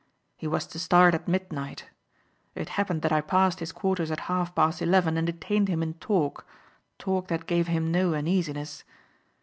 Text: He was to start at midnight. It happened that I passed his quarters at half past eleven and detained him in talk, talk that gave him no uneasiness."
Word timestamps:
He 0.35 0.47
was 0.47 0.65
to 0.65 0.79
start 0.79 1.13
at 1.13 1.27
midnight. 1.27 1.85
It 2.55 2.69
happened 2.69 3.03
that 3.03 3.11
I 3.11 3.21
passed 3.21 3.59
his 3.59 3.71
quarters 3.71 4.09
at 4.09 4.21
half 4.21 4.55
past 4.55 4.81
eleven 4.81 5.15
and 5.15 5.27
detained 5.27 5.67
him 5.67 5.83
in 5.83 5.93
talk, 5.93 6.47
talk 6.97 7.27
that 7.27 7.45
gave 7.45 7.67
him 7.67 7.91
no 7.91 8.15
uneasiness." 8.15 8.83